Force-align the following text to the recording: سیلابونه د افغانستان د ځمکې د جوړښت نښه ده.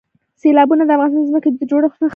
سیلابونه 0.41 0.83
د 0.85 0.89
افغانستان 0.95 1.23
د 1.23 1.27
ځمکې 1.29 1.49
د 1.51 1.61
جوړښت 1.69 1.97
نښه 2.01 2.05
ده. 2.07 2.09